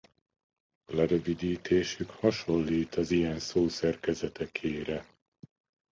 [0.85, 5.05] Lerövidítésük hasonlít az ilyen szószerkezetekére.